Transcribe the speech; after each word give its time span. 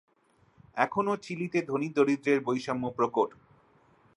এখনও 0.77 1.13
চিলিতে 1.17 1.59
ধনী-দরিদ্রের 1.61 2.39
বৈষম্য 2.41 2.83
প্রকট। 2.97 3.29